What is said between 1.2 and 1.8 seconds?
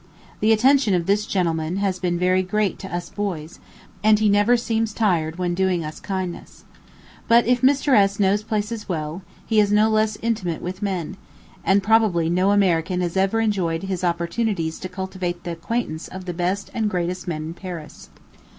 gentleman